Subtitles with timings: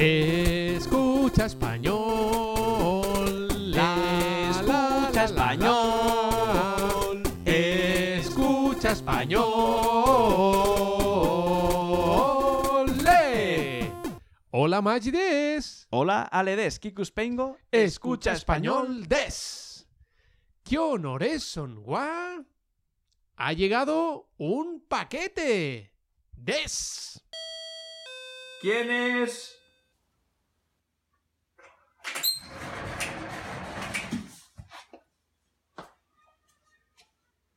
[0.00, 3.48] Escucha español.
[3.72, 3.96] La,
[4.50, 7.22] Escucha la, la, español.
[7.44, 7.52] la.
[7.52, 9.42] Escucha español.
[13.02, 13.92] ¡Le!
[14.52, 15.88] Hola, Magides.
[15.90, 17.56] Hola, Aledes, Kikus Pengo.
[17.72, 19.84] Escucha español des.
[20.62, 22.44] ¿Qué honores son, gua?
[23.34, 25.92] Ha llegado un paquete.
[26.36, 27.20] Des.
[28.60, 29.57] ¿Quién es?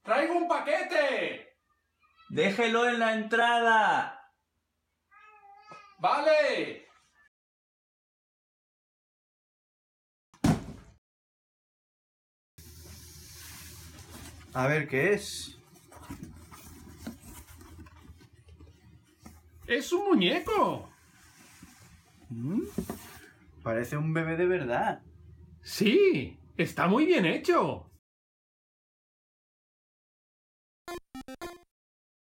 [0.03, 1.57] ¡Traigo un paquete!
[2.29, 4.33] Déjelo en la entrada.
[5.99, 6.87] ¡Vale!
[14.53, 15.57] A ver qué es.
[19.67, 20.89] ¡Es un muñeco!
[22.29, 22.63] ¿Mm?
[23.61, 25.03] Parece un bebé de verdad.
[25.61, 27.90] Sí, está muy bien hecho.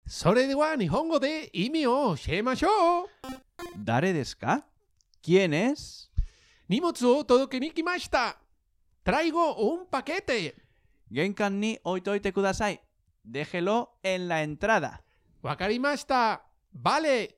[0.09, 2.69] それでは日本語で意味を教えましょ
[3.03, 3.07] う
[3.83, 4.63] ¿Dare desu ka?
[5.21, 6.09] ¿Quién es?
[6.69, 8.37] 荷物を届けに来ました。
[9.05, 10.55] Traigo un paquete.
[11.11, 12.81] 玄関に置いといてください。
[13.29, 15.01] Déjelo en la entrada.
[15.41, 16.41] わかりました。
[16.81, 17.35] Vale.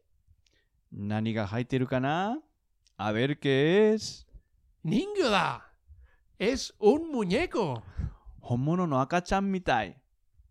[0.92, 2.38] 何が入ってるかな
[2.98, 4.26] A ver qué es.
[4.84, 5.66] 人魚だ。
[6.38, 7.82] Es un muñeco.
[8.42, 10.00] 本物の赤ちゃんみたい。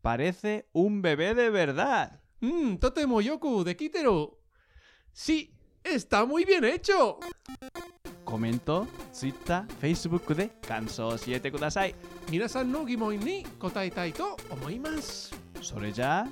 [0.04, 2.20] Parece un bebé de verdad.
[2.42, 4.38] Mmm, Tote Moyoku de Kitero.
[5.14, 7.20] Sí, está muy bien hecho.
[8.26, 8.86] Comento,
[9.18, 11.96] Twitter, Facebook de Kanso 7 Kudasai.
[12.30, 15.34] Minasan no gimon ni kotaetai to omoimasu.
[15.62, 16.28] Sore ya,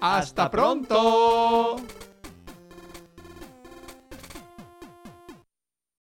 [0.00, 1.76] ¡Hasta pronto!